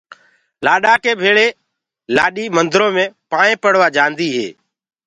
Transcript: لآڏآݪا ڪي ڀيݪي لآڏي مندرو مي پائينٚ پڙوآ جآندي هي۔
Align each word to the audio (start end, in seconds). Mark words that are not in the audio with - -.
لآڏآݪا 0.65 1.01
ڪي 1.03 1.11
ڀيݪي 1.21 1.47
لآڏي 2.15 2.45
مندرو 2.55 2.87
مي 2.95 3.05
پائينٚ 3.31 3.61
پڙوآ 3.61 3.87
جآندي 3.95 4.27
هي۔ 4.35 4.47